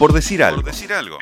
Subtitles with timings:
[0.00, 0.62] Por decir algo.
[0.62, 1.18] Por decir algo.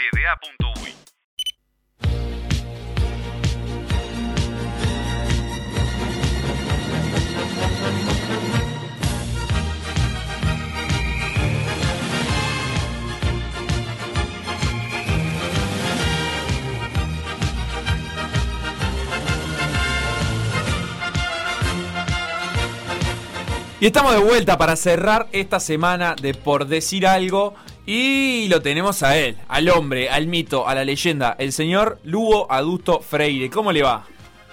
[23.80, 27.54] Y estamos de vuelta para cerrar esta semana de Por Decir Algo.
[27.90, 32.46] Y lo tenemos a él, al hombre, al mito, a la leyenda, el señor Lugo
[32.52, 33.48] Adusto Freire.
[33.48, 34.04] ¿Cómo le va?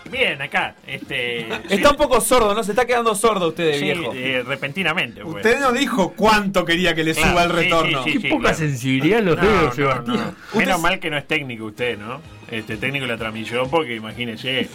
[0.09, 0.73] Bien, acá.
[0.87, 2.63] Este, Está un poco sordo, ¿no?
[2.63, 4.13] Se está quedando sordo usted, sí, viejo.
[4.15, 5.19] eh, repentinamente.
[5.21, 5.35] pues.
[5.37, 8.03] Usted no dijo cuánto quería que le Claro, suba el sí, retorno.
[8.05, 8.57] sí, sí, Qué sí, poca claro.
[8.57, 10.35] sensibilidad en los No, dedos, no, Sebastián.
[10.53, 10.59] no.
[10.59, 12.21] Menos mal que no es técnico usted, ¿no?
[12.51, 14.69] Este técnico la transmisión, porque imagínese, eh,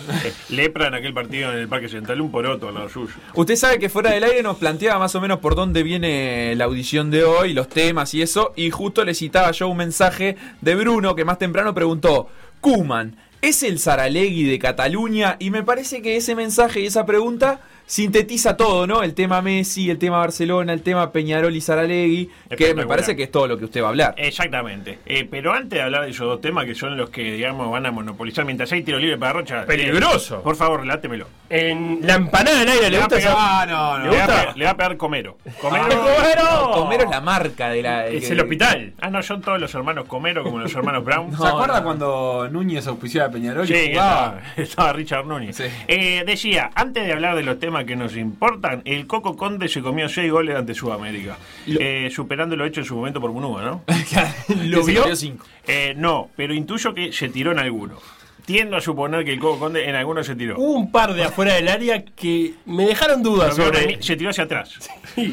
[0.48, 3.14] Lepra en aquel partido en el Parque Central, un poroto al lado suyo.
[3.34, 6.64] Usted sabe que fuera del aire nos planteaba más o menos por dónde viene la
[6.64, 10.74] audición de hoy, los temas y eso, y justo le citaba yo un mensaje de
[10.74, 12.28] Bruno que más temprano preguntó,
[12.60, 15.36] Kuman, ¿es el Saralegui de Cataluña?
[15.38, 19.02] Y me parece que ese mensaje y esa pregunta sintetiza todo, ¿no?
[19.02, 23.24] El tema Messi, el tema Barcelona, el tema Peñarol y Saralegui, que me parece que
[23.24, 24.14] es todo lo que usted va a hablar.
[24.16, 25.00] Exactamente.
[25.06, 27.86] Eh, pero antes de hablar de esos dos temas que son los que, digamos, van
[27.86, 29.62] a monopolizar mientras hay tiro libre para Rocha.
[29.62, 30.40] eh, Peligroso.
[30.40, 31.26] por favor, relátemelo.
[31.48, 34.10] En la empanada de aire le va a gusta pegar- esa- Ah, no, ¿Le no.
[34.12, 35.38] Le va, pegar, le va a pegar Comero.
[35.60, 35.84] Comero.
[35.88, 36.70] ¡Comero!
[36.72, 38.06] Comero es la marca de la...
[38.06, 38.92] Es que- el hospital.
[39.00, 41.36] Ah, no, son todos los hermanos Comero como los hermanos Brown.
[41.36, 44.38] ¿Se acuerda cuando Núñez auspiciaba a Peñarol Sí, y que jugaba?
[44.38, 45.56] estaba, estaba Richard Núñez.
[45.56, 45.64] Sí.
[45.88, 49.82] Eh, decía, antes de hablar de los temas que nos importan, el Coco Conde se
[49.82, 51.36] comió seis goles ante Sudamérica,
[51.66, 53.84] eh, superando lo hecho en su momento por Munúa, ¿no?
[54.64, 55.14] ¿Lo vio?
[55.16, 55.46] cinco.
[55.66, 57.96] Eh, no, pero intuyo que se tiró en alguno.
[58.44, 60.58] Tiendo a suponer que el Coco Conde en alguno se tiró.
[60.58, 64.02] Hubo un par de afuera del área que me dejaron dudas Pero sobre.
[64.02, 64.78] Se tiró hacia atrás.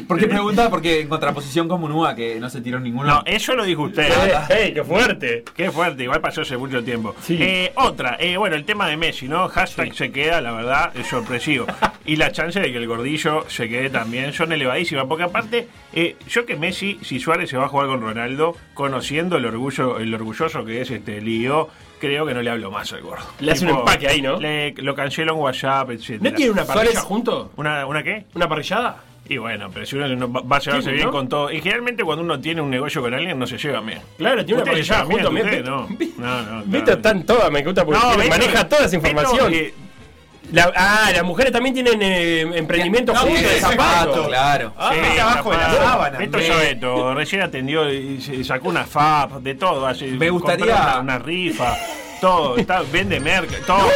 [0.06, 0.70] ¿Por qué preguntaba?
[0.70, 3.08] Porque en contraposición con Munúa, que no se tiró ninguno.
[3.08, 4.08] No, eso lo dijo usted.
[4.50, 5.44] ¡Ey, qué fuerte!
[5.56, 7.14] Qué fuerte, igual pasó hace mucho tiempo.
[7.22, 7.38] Sí.
[7.40, 9.48] Eh, otra, eh, bueno, el tema de Messi, ¿no?
[9.48, 11.66] Hashtag se queda, la verdad, es sorpresivo.
[12.04, 16.16] y la chance de que el gordillo se quede también son elevadísimas, porque aparte, eh,
[16.28, 20.14] yo que Messi, si Suárez se va a jugar con Ronaldo, conociendo el orgullo, el
[20.14, 21.68] orgulloso que es este lío,
[21.98, 23.24] creo que no le hablo más al gordo.
[23.40, 24.38] Le hace un empaque ahí, ¿no?
[24.38, 26.20] Le, lo cancelo en WhatsApp, etc.
[26.20, 27.52] ¿No tiene una parrilla junto?
[27.56, 28.24] ¿Una, ¿Una qué?
[28.34, 29.02] ¿Una parrillada?
[29.30, 31.12] Y bueno, pero si uno no va va a llevarse Sí, bien ¿no?
[31.12, 31.50] con todo.
[31.52, 34.00] Y generalmente cuando uno tiene un negocio con alguien, no se lleva bien.
[34.16, 35.30] Claro, tiene una Ustedes parrillada se llevan junto.
[35.30, 36.24] bien, Beto- ustedes no.
[36.26, 36.92] No, no, claro.
[36.92, 39.52] está en me gusta porque No, tiene- Beto- maneja toda esa Beto, información.
[39.54, 39.74] eh,
[40.52, 44.26] La- ah, las mujeres también tienen eh, emprendimiento No, juntos de zapatos.
[44.28, 44.72] claro.
[44.78, 49.54] Ah, Sí, abajo de la sábana, ya Beto, recién atendió y sacó una FAP, de
[49.54, 49.86] todo.
[49.86, 51.76] hace- Me gustaría- una rifa,
[52.20, 52.56] todo.
[52.56, 53.88] Está, vende merca, todo.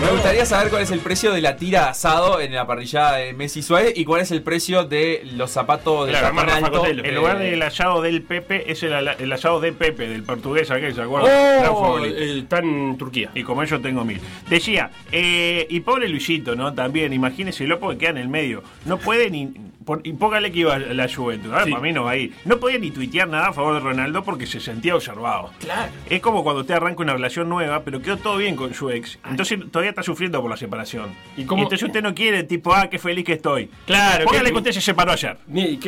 [0.00, 3.16] Me gustaría saber cuál es el precio de la tira de asado en la parrillada
[3.16, 6.72] de Messi Suárez y cuál es el precio de los zapatos de Claro, alto.
[6.78, 7.04] Cotelo.
[7.04, 10.70] En lugar Eh, del asado del Pepe, es el, el asado de Pepe, del portugués
[10.70, 11.30] aquel, ¿se acuerdan?
[11.70, 13.30] Oh, eh, está en Turquía.
[13.34, 14.20] Y como yo tengo mil.
[14.48, 16.72] Decía, eh, y pobre Luisito, ¿no?
[16.74, 18.62] También, imagínese Lopo que queda en el medio.
[18.84, 19.52] No puede ni.
[19.84, 21.52] Por- y póngale que iba a la Juventus.
[21.52, 21.70] Ahora Sí.
[21.70, 22.34] para mí no va a ir.
[22.44, 25.50] No podía ni tuitear nada a favor de Ronaldo porque se sentía observado.
[25.60, 25.92] Claro.
[26.08, 29.18] Es como cuando usted arranca una relación nueva, pero quedó todo bien con su ex.
[29.28, 31.10] Entonces todavía está sufriendo por la separación.
[31.36, 33.70] ¿Y ¿Y cómo- entonces usted no quiere, tipo, ah, qué feliz que estoy.
[33.86, 35.36] Claro, Póngale que- que usted se separó ayer.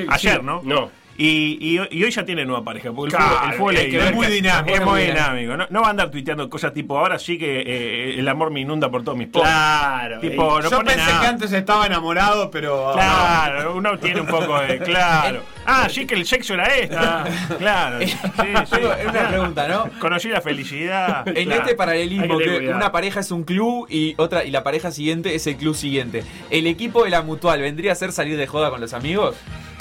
[0.09, 0.61] Ayer, sí, ¿no?
[0.65, 0.91] No.
[1.19, 4.15] Y, y, y hoy ya tiene nueva pareja, porque el Claro, fútbol, el fútbol es
[4.15, 4.77] muy dinámico.
[4.77, 5.57] Es muy dinámico.
[5.57, 8.61] No, no va a andar tuiteando cosas tipo, ahora sí que eh, el amor me
[8.61, 9.49] inunda por todos mis posts.
[9.49, 10.21] Claro.
[10.21, 11.21] Tipo, no Yo pensé nada.
[11.21, 12.93] que antes estaba enamorado, pero.
[12.93, 14.79] Claro, uno tiene un poco de.
[14.79, 15.43] Claro.
[15.69, 17.25] Ah, sí que el sexo era esta.
[17.59, 17.99] Claro.
[18.01, 18.17] Sí, sí.
[18.71, 19.91] Tengo una pregunta, ¿no?
[19.99, 21.27] Conocí la felicidad.
[21.27, 21.63] En Claro.
[21.63, 25.35] este paralelismo, que que una pareja es un club y otra y la pareja siguiente
[25.35, 26.23] es el club siguiente.
[26.51, 29.35] ¿El equipo de la mutual vendría a ser salir de joda con los amigos?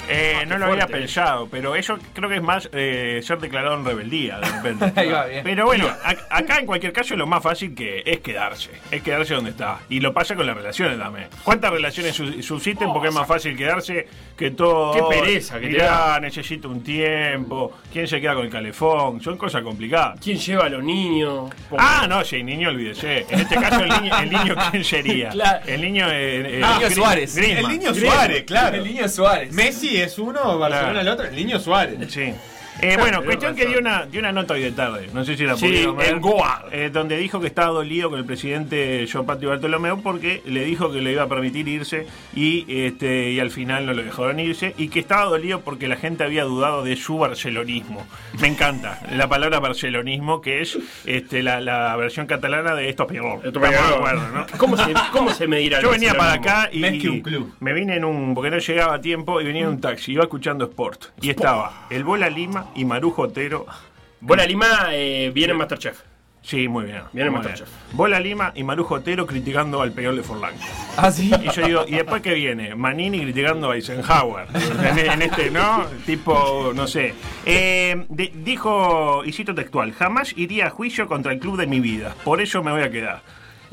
[0.08, 3.84] Eh, no lo había pensado, pero eso creo que es más eh, ser declarado en
[3.84, 4.92] rebeldía de repente.
[5.00, 5.42] Ahí va, bien.
[5.44, 9.34] Pero bueno, a- acá en cualquier caso lo más fácil que es quedarse, es quedarse
[9.34, 9.78] donde está.
[9.88, 11.28] Y lo pasa con las relaciones también.
[11.42, 14.06] ¿Cuántas relaciones su- subsisten porque es más fácil quedarse
[14.36, 14.92] que todo?
[14.92, 16.20] Qué pereza que te Mirá, da.
[16.20, 17.72] necesito un tiempo.
[17.92, 19.20] ¿Quién se queda con el calefón?
[19.20, 20.20] Son cosas complicadas.
[20.22, 21.50] ¿Quién lleva a los niños?
[21.76, 23.26] Ah, no, si niño, olvídese.
[23.28, 25.30] En este caso, el niño, el niño ¿quién sería?
[25.36, 25.66] Claro.
[25.66, 27.36] El niño, eh, eh, Ah, niño Suárez.
[27.36, 28.76] El niño Suárez, claro.
[28.76, 29.52] El niño Suárez.
[29.52, 31.98] Messi es uno, Barcelona el otro, el niño Suárez.
[32.12, 32.34] Sí.
[32.82, 35.44] Eh, bueno, cuestión que dio una, dio una nota hoy de tarde, no sé si
[35.44, 36.66] la Sí, ver, en Goa.
[36.70, 40.92] eh, donde dijo que estaba dolido con el presidente Joe Patio Bartolomeo porque le dijo
[40.92, 44.74] que le iba a permitir irse y este y al final no lo dejaron irse
[44.76, 48.06] y que estaba dolido porque la gente había dudado de su barcelonismo.
[48.40, 53.40] Me encanta la palabra barcelonismo que es este la, la versión catalana de esto peor.
[53.44, 53.72] Esto peor.
[53.74, 54.46] Estamos de acuerdo, ¿no?
[54.58, 57.54] ¿Cómo se, cómo se medirá Yo venía para acá y que un club.
[57.60, 58.34] me vine en un.
[58.34, 61.06] porque no llegaba a tiempo y venía en un taxi, iba escuchando Sport.
[61.22, 63.66] Y estaba el Bola Lima, Lima y Marujo Otero.
[64.20, 66.00] Bola Lima eh, viene en Masterchef.
[66.42, 67.02] Sí, muy bien.
[67.12, 67.68] Viene muy Masterchef.
[67.92, 70.54] Bola Lima y Marujo Otero criticando al peor de Forlán.
[70.96, 71.30] Ah, sí.
[71.42, 72.74] Y yo digo, ¿y después qué viene?
[72.74, 74.46] Manini criticando a Eisenhower.
[74.54, 75.84] En, en este, ¿no?
[76.06, 77.14] Tipo, no sé.
[77.44, 81.80] Eh, de- dijo, y cito textual, jamás iría a juicio contra el club de mi
[81.80, 82.14] vida.
[82.24, 83.22] Por eso me voy a quedar.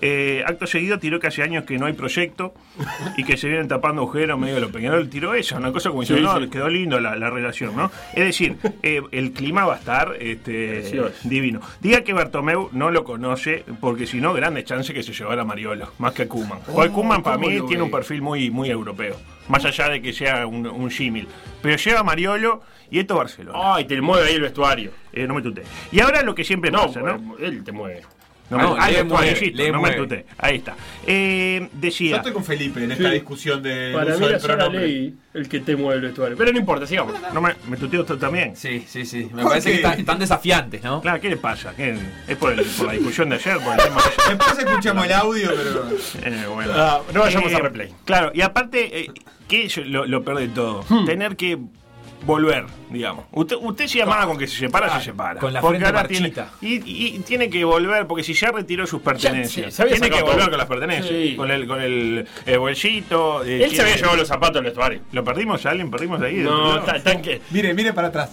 [0.06, 2.54] Eh, acto seguido tiró que hace años que no hay proyecto
[3.16, 5.10] y que se vienen tapando agujeros medio de lo Peñarol.
[5.10, 7.90] Tiró eso, una cosa como diciendo, no, quedó lindo la, la relación, ¿no?
[8.14, 10.84] Es decir, eh, el clima va a estar este,
[11.24, 11.62] divino.
[11.80, 15.46] Diga que Bartomeu no lo conoce, porque si no, grandes chances que se llevara a
[15.46, 16.60] Mariolo, más que a Kuman.
[16.66, 19.16] Porque Kuman para ¿cómo mí tiene un perfil muy, muy europeo,
[19.48, 21.30] más allá de que sea un, un símil.
[21.62, 22.62] Pero lleva a Mariolo
[22.92, 23.58] y esto Barcelona.
[23.76, 24.92] Ay, te mueve ahí el vestuario.
[25.14, 25.64] Eh, no me tuté.
[25.94, 27.38] Y ahora lo que siempre No, pasa, ¿no?
[27.40, 28.02] él te mueve.
[28.58, 29.96] No, No, me, ah, le mueve, le no me mueve.
[29.98, 30.26] tuté.
[30.38, 30.76] Ahí está.
[31.06, 32.16] Eh, Yo decía.
[32.18, 33.14] estoy con Felipe en esta Sí.
[33.16, 36.38] discusión de Para uso mí del la ley el que te mueve el vestuario.
[36.38, 37.16] Pero no importa, sigamos.
[37.34, 38.56] No me, me tuteo usted también.
[38.56, 39.30] Sí, sí, sí.
[39.34, 39.76] Me ¿Por parece qué?
[39.78, 41.02] que están, están desafiantes, ¿no?
[41.02, 41.74] Claro, ¿qué le pasa?
[41.76, 41.98] ¿Qué-
[42.28, 43.58] ¿Es por, el- por la discusión de ayer?
[43.60, 44.38] ¿Por el tema de ayer?
[44.38, 45.90] Después escuchamos el audio, pero.
[46.28, 46.72] Eh, bueno.
[46.76, 47.94] Ah, no vayamos Eh, a replay.
[48.06, 49.12] Claro, y aparte, eh,
[49.48, 50.86] ¿qué es lo, lo peor de todo?
[50.88, 51.06] Hmm.
[51.06, 51.58] Tener que
[52.26, 53.26] volver, digamos.
[53.32, 55.40] Usted, usted se llamaba con que se separa, se separa.
[55.40, 59.02] con la Porque ahora tiene, y, y- tiene que volver, porque si ya retiró sus
[59.02, 60.50] pertenencias, Ya, sí, tiene que volver todo.
[60.50, 61.08] con las pertenencias.
[61.10, 61.36] Sí.
[61.36, 63.44] Con el, con el, eh, bolsito.
[63.44, 65.02] eh, Él se había llevado los zapatos al vestuario.
[65.12, 65.92] ¿Lo perdimos a alguien?
[65.92, 66.36] ¿Perdimos ahí?
[66.38, 68.32] No, está, está en que- Mire, mire para atrás.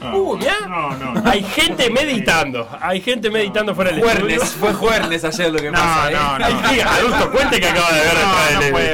[0.00, 0.54] Uh, mirá.
[0.68, 1.30] no, no, no.
[1.30, 2.68] Hay gente meditando.
[2.80, 4.20] Hay gente meditando fuera del estudio.
[4.36, 6.14] Juernes, fue Juernes ayer lo que pasa, ¿eh?
[6.14, 6.44] no, no.
[6.44, 8.52] Ay, sí, adulto, cuente que acaba de ver No, detrás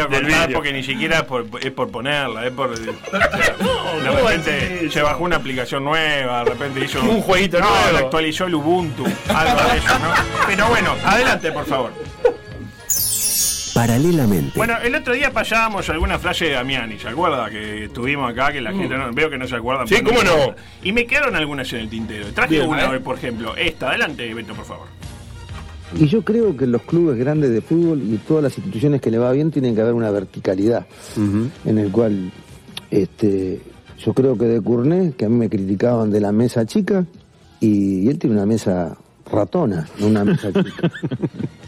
[0.09, 0.49] no del, vídeo.
[0.55, 2.79] porque ni siquiera es por, es por ponerla, es por.
[2.79, 2.93] de
[4.05, 7.01] no, repente se bajó una aplicación nueva, de repente hizo.
[7.03, 7.99] Un jueguito no, nuevo.
[7.99, 9.05] actualizó el Ubuntu,
[9.35, 10.13] algo de eso, ¿no?
[10.47, 11.93] Pero bueno, adelante, por favor.
[13.75, 14.53] Paralelamente.
[14.57, 17.49] Bueno, el otro día pasábamos alguna frase de Damiani, ¿se acuerda?
[17.49, 19.85] Que estuvimos acá, que la gente no, veo que no se acuerdan.
[19.85, 19.89] Mm.
[19.89, 20.55] Sí, ¿cómo no?
[20.83, 22.27] Y me quedaron algunas en el tintero.
[22.33, 23.57] Traje Bien, una por ejemplo.
[23.57, 24.87] Esta, adelante, Beto, por favor.
[25.95, 29.19] Y yo creo que los clubes grandes de fútbol y todas las instituciones que le
[29.19, 30.87] va bien tienen que haber una verticalidad
[31.17, 32.33] en el cual
[32.91, 33.61] este
[33.99, 37.05] yo creo que de Cournet, que a mí me criticaban de la mesa chica,
[37.61, 38.97] y, y él tiene una mesa
[39.31, 40.91] ratona, no una mesa chica.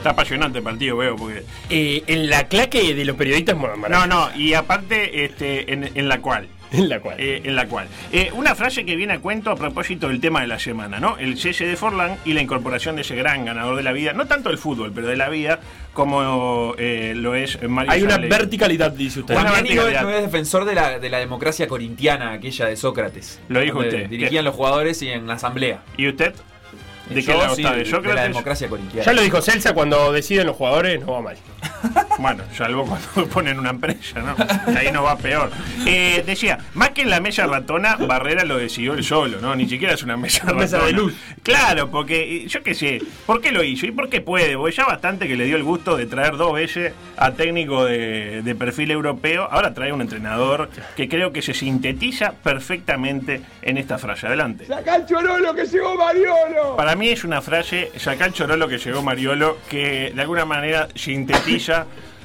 [0.00, 1.44] Está apasionante el partido, veo, porque.
[1.68, 3.54] Eh, en la claque de los periodistas
[3.90, 6.48] No, no, y aparte, este, en, en la cual.
[6.72, 7.16] En la cual.
[7.18, 7.88] Eh, en la cual.
[8.12, 11.18] Eh, una frase que viene a cuento a propósito del tema de la semana, ¿no?
[11.18, 14.26] El cese de Forlán y la incorporación de ese gran ganador de la vida, no
[14.26, 15.60] tanto del fútbol, pero de la vida,
[15.92, 18.28] como eh, lo es Mario Hay una Sale.
[18.28, 19.34] verticalidad, dice usted.
[19.34, 20.02] Damiani no es, verticalidad.
[20.02, 23.40] no es defensor de la, de la democracia corintiana, aquella de Sócrates.
[23.48, 24.08] Lo dijo usted.
[24.08, 25.82] Dirigían los jugadores y en la asamblea.
[25.96, 26.34] ¿Y usted?
[27.10, 27.76] ¿De Yo qué lado sí, está?
[27.76, 29.04] de, ¿De de la democracia corintiana.
[29.04, 31.36] Ya lo dijo Celsa, cuando deciden los jugadores no va mal.
[32.18, 34.36] Bueno, salvo cuando ponen una empresa, ¿no?
[34.78, 35.50] Ahí no va peor.
[35.86, 39.54] Eh, decía, más que en la mesa ratona, Barrera lo decidió él solo, ¿no?
[39.56, 40.64] Ni siquiera es una mesa Una ratona.
[40.78, 41.14] mesa de luz.
[41.42, 43.86] Claro, porque eh, yo qué sé, ¿por qué lo hizo?
[43.86, 44.56] ¿Y por qué puede?
[44.56, 48.42] Porque ya bastante que le dio el gusto de traer dos veces a técnico de,
[48.42, 49.48] de perfil europeo.
[49.50, 54.26] Ahora trae un entrenador que creo que se sintetiza perfectamente en esta frase.
[54.26, 54.66] Adelante.
[54.66, 56.76] ¡Saca el chorolo que llegó Mariolo!
[56.76, 60.88] Para mí es una frase, saca el chorolo que llegó Mariolo, que de alguna manera
[60.94, 61.49] sintetiza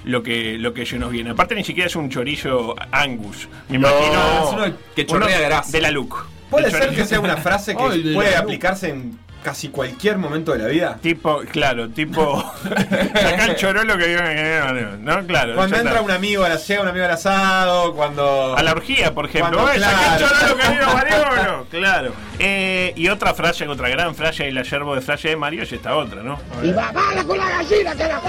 [0.05, 1.31] lo que, lo que se nos viene.
[1.31, 3.47] Aparte ni siquiera es un chorizo Angus.
[3.69, 4.43] Me No, imagino.
[4.43, 5.71] es uno que chorrea uno grasa.
[5.71, 6.27] De la look.
[6.49, 10.57] Puede ser que sea una frase que Ay, puede aplicarse en casi cualquier momento de
[10.57, 10.97] la vida.
[10.99, 12.43] Tipo, claro, tipo.
[13.13, 14.97] saca el chorolo que viene.
[15.01, 15.23] ¿No?
[15.27, 15.53] Claro.
[15.53, 16.01] Cuando entra está.
[16.03, 18.57] un amigo, a la, llega un amigo al asado, cuando.
[18.57, 19.59] A la orgía, por ejemplo.
[19.59, 20.35] Cuando- ¡Ay, saca el claro.
[20.35, 21.65] chorolo que vino Mariolo!
[21.69, 22.13] Claro.
[22.39, 25.95] Eh, y otra frase, otra gran frase del yerbo de frase de Mario es esta
[25.95, 26.39] otra, ¿no?
[26.63, 28.21] ¡Y babala con la gallina que la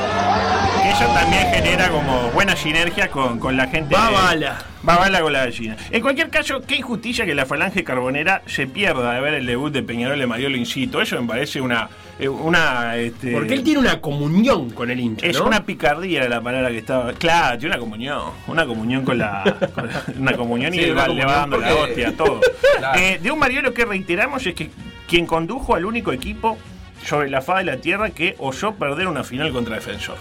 [0.92, 3.94] eso también genera como buena sinergia con, con la gente.
[3.94, 4.58] Va bala.
[4.88, 5.76] Va bala con la gallina.
[5.90, 9.72] En cualquier caso, qué injusticia que la falange carbonera se pierda de ver el debut
[9.72, 11.00] de Peñarol de Mariolo Incito.
[11.02, 11.88] Eso me parece una.
[12.20, 15.46] eh, una este, Porque él tiene una comunión con el hincha, es ¿no?
[15.46, 17.12] una picardía la palabra que estaba.
[17.14, 18.22] Claro, tiene una comunión.
[18.46, 19.42] Una comunión con la.
[19.74, 22.16] con la- una comunión y Sí, le una va, le va dando la porque- hostia,
[22.16, 22.40] todo.
[22.78, 23.00] Claro.
[23.00, 24.70] Eh, de un Mariolo que reiteramos es que
[25.08, 26.58] quien condujo al único equipo
[27.04, 30.16] sobre la faz de la tierra que osó perder una final contra Defensor.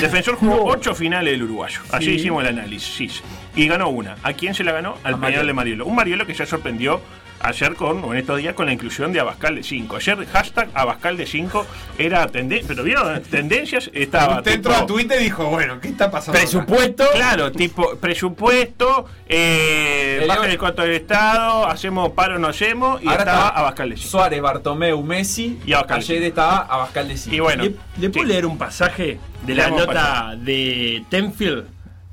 [0.00, 1.80] Defensor jugó ocho finales del uruguayo.
[1.90, 2.10] Así Sí.
[2.12, 3.22] hicimos el análisis.
[3.56, 4.16] Y ganó una.
[4.22, 4.96] ¿A quién se la ganó?
[5.02, 5.86] Al Peñarol de Mariolo.
[5.86, 7.00] Un Mariolo que ya sorprendió
[7.40, 9.96] ayer con, o en estos días, con la inclusión de Abascal de 5.
[9.96, 11.66] Ayer, hashtag Abascal de 5
[11.98, 12.68] era tendencia.
[12.68, 14.38] Pero vieron, tendencias estaba.
[14.38, 16.38] Usted entró a Twitter y dijo, bueno, ¿qué está pasando?
[16.38, 16.48] acá?
[16.48, 17.04] Presupuesto.
[17.14, 23.20] Claro, tipo presupuesto, eh, baja el costo del Estado, hacemos paro, no hacemos, y Ahora
[23.20, 24.10] estaba está Abascal de 5.
[24.10, 25.58] Suárez, Bartomeu, Messi.
[25.66, 25.98] Y Abascal.
[25.98, 27.36] Ayer estaba Abascal de 5.
[27.36, 28.32] Y bueno, ¿Le, le puedo sí.
[28.32, 31.66] leer un pasaje de la nota de Tenfield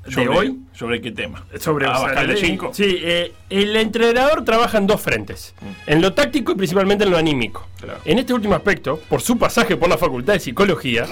[0.06, 1.44] de ¿Sobre, hoy ¿Sobre qué tema?
[1.58, 2.50] sobre Abascal de Saraley.
[2.50, 2.70] 5.
[2.72, 5.54] Sí, eh, el entrenador trabaja en dos frentes,
[5.86, 7.66] en lo táctico y principalmente en lo anímico.
[7.80, 8.00] Claro.
[8.04, 11.06] En este último aspecto, por su pasaje por la Facultad de Psicología,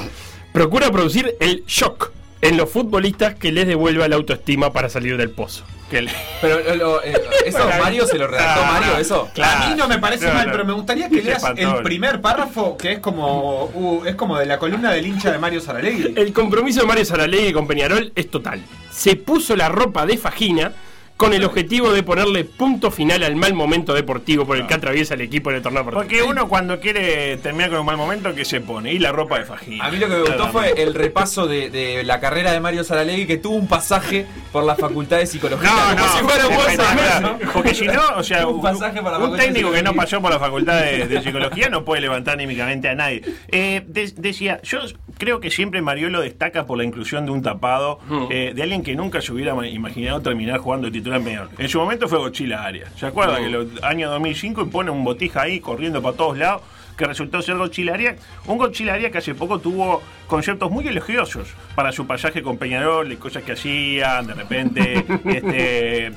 [0.53, 5.31] procura producir el shock en los futbolistas que les devuelva la autoestima para salir del
[5.31, 5.65] pozo.
[5.91, 7.15] Que le- Pero lo- lo- eh,
[7.47, 9.29] eso Mario se lo redactó Ah, Mario, eso.
[9.35, 9.65] claro.
[9.65, 10.53] A mí no me parece No, mal, no.
[10.53, 14.47] pero me gustaría que leas el primer párrafo, que es como uh, es como de
[14.47, 16.15] la columna del hincha de Mario Saralegui.
[16.17, 18.63] El compromiso de Mario Saralegui con Peñarol es total.
[18.91, 20.73] Se puso la ropa de fajina
[21.17, 25.15] con el objetivo de ponerle punto final al mal momento deportivo por el que atraviesa
[25.15, 26.29] el equipo en el torneo Porque deportivo.
[26.31, 28.93] uno cuando quiere terminar con un mal momento, ¿qué se pone?
[28.93, 29.81] Y la ropa de fajín.
[29.81, 32.83] A mí lo que me gustó fue el repaso de, de la carrera de Mario
[32.83, 35.71] Saralegui que tuvo un pasaje por la Facultad de Psicología.
[35.71, 36.89] No, no, si fuera espectacular.
[37.21, 37.49] semestre.
[37.53, 39.83] Porque si no, o sea, Un un, pasaje para la un Facultad de técnico que
[39.85, 43.23] no pasó por la facultad de, de psicología no puede levantar anímicamente a nadie.
[43.53, 44.81] Eh, de- decía, yo
[45.19, 47.99] creo que siempre Mariolo destaca por la inclusión de un tapado,
[48.31, 51.51] eh, de alguien que nunca se hubiera ma- imaginado terminar jugando de titular en.
[51.59, 52.91] En su momento fue Gochila Arias.
[52.97, 56.63] ¿Se acuerda que el año 2005 y pone un botija ahí corriendo para todos lados?
[56.97, 61.49] Que resultó ser Gochila Arias, un Gochila Arias que hace poco tuvo conceptos muy elogiosos
[61.75, 66.13] para su pasaje con Peñarol, de cosas que hacían, de repente este,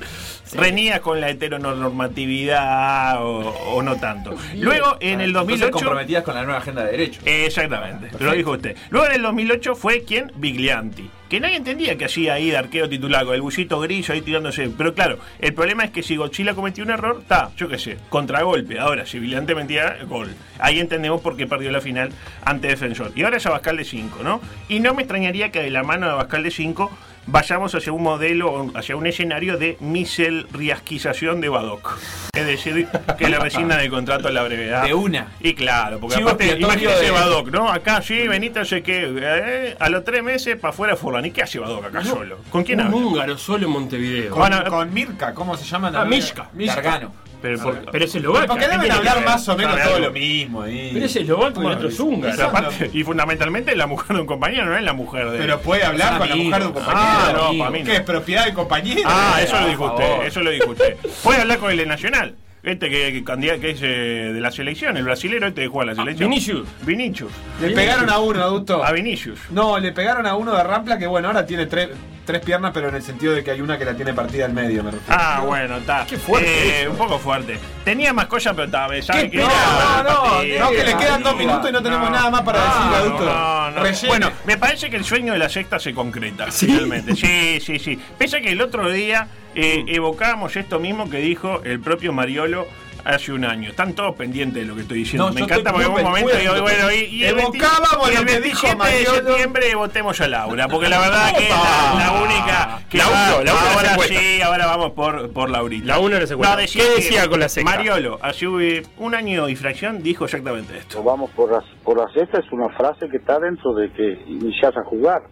[0.54, 4.34] reñía con la heteronormatividad o, o no tanto.
[4.56, 5.70] Luego, en el Cosas 2008...
[5.72, 7.22] comprometidas con la nueva agenda de derechos.
[7.26, 8.76] Exactamente, lo dijo usted.
[8.90, 12.88] Luego en el 2008 fue quien Biglianti, que nadie entendía que hacía ahí de arquero
[12.88, 14.70] titular con el bullito grillo ahí tirándose.
[14.76, 17.98] Pero claro, el problema es que si Gochila cometió un error, está, yo qué sé,
[18.08, 18.78] contragolpe.
[18.78, 22.10] Ahora, si Biglianti metía gol, ahí entendemos por qué perdió la final
[22.44, 23.12] ante Defensor.
[23.14, 24.40] Y ahora es Abascal de 5, ¿no?
[24.68, 26.90] Y no me extrañaría que de la mano de Abascal de 5
[27.30, 31.98] vayamos hacia un modelo, hacia un escenario de miselriasquización de Badoc.
[32.32, 34.84] Es decir, que le resignan el contrato a la brevedad.
[34.84, 35.28] De una.
[35.40, 37.70] Y claro, porque Chivo aparte, imagínese de- Badoc, ¿no?
[37.70, 41.24] Acá sí, Benito, sé que eh, a los tres meses para afuera Forlán.
[41.26, 42.38] ¿Y qué hace Badoc acá solo?
[42.50, 42.96] ¿Con quién Un habla?
[42.96, 44.30] húngaro solo en Montevideo.
[44.30, 45.92] Con, Bueno, con Mirka, ¿cómo se llama?
[45.94, 46.48] Ah, Mishka.
[46.54, 47.12] Gargano.
[47.40, 48.46] Pero, por- Pero es eslovaca.
[48.46, 50.06] Porque ¿qué deben hablar más o menos todo algo.
[50.08, 50.90] lo mismo ahí.
[50.92, 52.34] Pero es eslovaco y el otro es húngaro.
[52.36, 55.60] pero aparte- y fundamentalmente la mujer de un compañero, no es la mujer de Pero
[55.60, 57.00] puede hablar con la mujer de un compañero.
[57.04, 57.84] Ah, no, para mí no.
[57.84, 59.02] ¿Qué es propiedad del compañero?
[59.04, 60.96] Ah, eso lo dijo usted, eso lo dijo usted.
[61.22, 62.34] Puede hablar con el de Nacional.
[62.62, 65.94] Este que, que, que es eh, de la selección, el brasilero este que juega a
[65.94, 66.28] la selección.
[66.28, 66.68] Vinicius.
[66.82, 67.32] Vinicius.
[67.60, 68.84] Le pegaron a uno, adulto.
[68.84, 69.38] A Vinicius.
[69.50, 71.90] No, le pegaron a uno de Rampla que bueno, ahora tiene tres,
[72.24, 74.52] tres piernas, pero en el sentido de que hay una que la tiene partida al
[74.52, 75.16] medio, me refiero.
[75.20, 76.04] Ah, bueno, está.
[76.04, 76.90] Qué fuerte Eh, eso.
[76.90, 77.58] un poco fuerte.
[77.84, 79.00] Tenía más cosas, pero estaba.
[79.02, 79.38] ¿sabe qué?
[79.38, 81.38] No, Era- no, no, Sí, no, que le sí, quedan dos sí.
[81.38, 83.24] minutos y no tenemos nada más para decir, no, adulto.
[83.24, 83.82] no, no.
[83.84, 84.08] Rellene.
[84.08, 87.14] Bueno, me parece que el sueño de la sexta se concreta, finalmente.
[87.14, 87.98] Sí, sí, sí.
[88.18, 92.66] Pese a que el otro día eh, evocábamos esto mismo que dijo el propio Mariolo
[93.04, 93.70] hace un año.
[93.70, 95.28] Están todos pendientes de lo que estoy diciendo.
[95.28, 96.60] No, me encanta porque en un momento digo, pendiente.
[96.82, 100.20] bueno, y, y el, 20 Evocábamos y el lo que dijo 27 de septiembre votemos
[100.20, 104.42] a Laura, porque la verdad que es la, la única que Laura, va- ahora sí,
[104.42, 105.86] ahora vamos por, por Laurita.
[105.86, 106.56] La una no se cuenta.
[106.56, 107.70] decía ¿Qué decía con la sexta?
[107.70, 111.02] Mariolo, hace un año y fracción, dijo exactamente esto.
[111.02, 114.76] Vamos por la, por la sexta es una frase que está dentro de que iniciás
[114.76, 115.22] a jugar.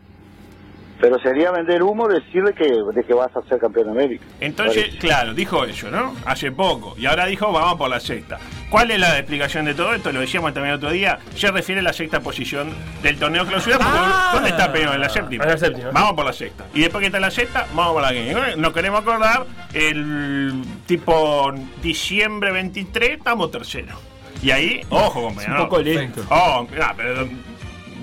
[1.01, 4.25] Pero sería vender humo decirle que, de que vas a ser campeón de América.
[4.41, 4.99] Entonces, Parece.
[4.99, 6.15] claro, dijo eso, ¿no?
[6.25, 6.95] Hace poco.
[6.99, 8.39] Y ahora dijo, vamos por la sexta.
[8.71, 10.11] ¿Cuál es la explicación de todo esto?
[10.11, 11.19] Lo decíamos también el otro día.
[11.35, 12.71] Se refiere a la sexta posición
[13.03, 13.77] del torneo clausura.
[13.77, 14.31] Porque Ah.
[14.35, 14.95] ¿Dónde está Peñón?
[14.95, 15.45] En la séptima.
[15.45, 15.91] En la séptima.
[15.93, 16.65] Vamos por la sexta.
[16.75, 18.57] Y después que está la sexta, vamos por la quinta.
[18.57, 23.97] Nos queremos acordar, el tipo diciembre 23, estamos tercero.
[24.43, 25.65] Y ahí, ojo, Un compañero.
[25.69, 26.23] poco lento.
[26.31, 27.29] Oh, ah, pero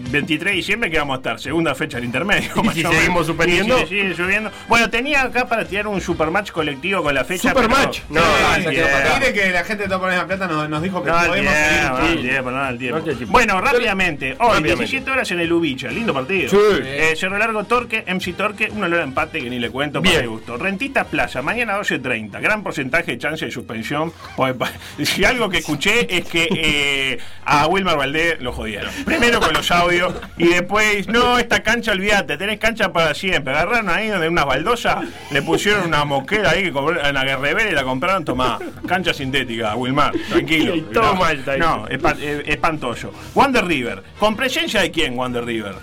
[0.09, 2.51] 23 de diciembre que vamos a estar, segunda fecha del intermedio.
[2.63, 3.77] ¿Y si seguimos suspendiendo?
[3.87, 4.51] Si subiendo.
[4.67, 7.49] Bueno, tenía acá para tirar un supermatch colectivo con la fecha.
[7.49, 7.99] ¿Supermatch?
[8.09, 9.19] No, no, atrás.
[9.19, 11.97] Mire que la gente de Topo la Plata nos, nos dijo que No, podemos tiempo,
[11.97, 12.41] seguir.
[12.43, 12.71] no, no.
[12.71, 13.27] No.
[13.27, 14.31] Bueno, rápidamente.
[14.33, 14.75] Hoy, Rápidamente.
[14.75, 15.87] 17 horas en el Ubicha.
[15.89, 16.49] Lindo partido.
[16.49, 16.57] Sí.
[16.83, 20.11] Eh, Cerro Largo Torque, MC Torque, un olor a empate que ni le cuento para
[20.11, 20.21] Bien.
[20.25, 20.57] mi gusto.
[20.57, 22.41] Rentista Plaza, mañana 12.30.
[22.41, 24.11] Gran porcentaje de chance de suspensión.
[24.35, 24.53] Pa-
[25.03, 28.91] Si algo que escuché es que eh, a Wilmar Valdés lo jodieron.
[29.05, 29.92] Primero con los audios
[30.37, 33.53] y después, no, esta cancha, olvídate, tenés cancha para siempre.
[33.53, 37.73] Agarraron ahí donde unas baldosas, le pusieron una moquera ahí que en la Guerrevera y
[37.73, 40.75] la compraron, tomá, cancha sintética, Wilmar, tranquilo.
[40.75, 41.15] Y todo
[41.59, 43.11] No, eh, espantoso.
[43.35, 45.75] Wander River, ¿con presencia de quién Wander River?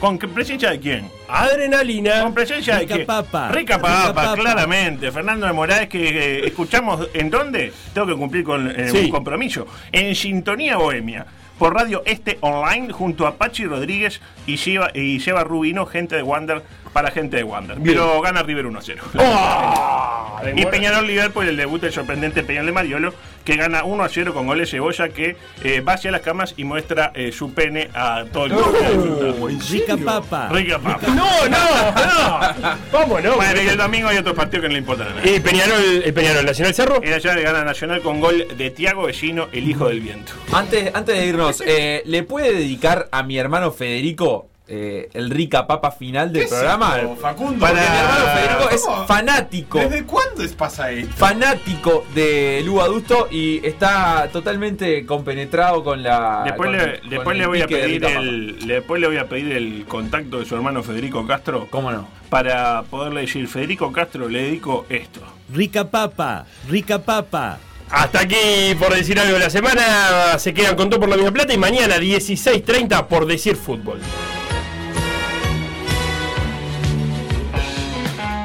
[0.00, 1.10] ¿Con presencia de quién?
[1.28, 2.22] Adrenalina.
[2.22, 3.06] Con presencia de Rica quién?
[3.06, 3.48] papa.
[3.48, 4.34] Rica Rica papa, papa.
[4.40, 5.10] claramente.
[5.10, 6.08] Fernando de Morales, que
[6.38, 7.72] eh, escuchamos en dónde?
[7.92, 8.98] Tengo que cumplir con eh, Sí.
[9.06, 9.66] un compromiso.
[9.90, 11.26] En Sintonía Bohemia.
[11.58, 16.22] Por Radio Este Online, junto a Pachi Rodríguez y Seba, y Seba Rubino, gente de
[16.22, 16.62] Wander
[16.92, 17.78] para gente de Wander.
[17.82, 19.02] Pero gana River 1 a 0.
[20.54, 23.14] Y Peñarol Liverpool, el debut del sorprendente Peñarol de Mariolo,
[23.44, 26.54] que gana 1 a 0 con goles de Cebolla, que eh, va hacia las camas
[26.56, 29.48] y muestra eh, su pene a todo el mundo.
[29.70, 30.48] Rica papa.
[30.52, 31.06] Rica papa.
[31.08, 32.76] No, no, no.
[32.92, 33.36] ¿Cómo no?
[33.36, 35.36] Bueno, y el domingo hay otros partidos que no le importan a nadie.
[35.36, 37.02] Y Peñarol, el Peñarol Nacional Cerro.
[37.02, 40.32] El Nacional gana Nacional con gol de Tiago Vecino, el hijo del viento.
[40.52, 45.66] Antes, antes de irnos, eh, ¿le puede dedicar a mi hermano Federico eh, el rica
[45.66, 46.98] papa final del ¿Qué es programa?
[46.98, 47.58] esto, Facundo?
[47.66, 49.06] Porque mi hermano Para- Federico es ¿Cómo?
[49.06, 49.78] fanático.
[49.78, 51.14] ¿Desde cuándo es pasa esto?
[51.16, 56.42] Fanático de Lu Adusto y está totalmente compenetrado con la.
[56.44, 59.16] Después, con le, el- con después el le voy a pedir el, después le voy
[59.16, 61.66] a pedir el contacto de su hermano Federico Castro.
[61.70, 62.08] ¿Cómo no?
[62.28, 65.20] Para poderle decir, Federico Castro, le dedico esto.
[65.52, 66.44] Rica papa.
[66.68, 67.58] Rica papa.
[67.90, 70.38] Hasta aquí por decir algo de la semana.
[70.38, 73.98] Se quedan con todo por la misma plata y mañana 16.30 por decir fútbol.